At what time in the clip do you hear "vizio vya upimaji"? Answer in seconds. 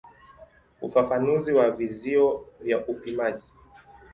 1.71-3.43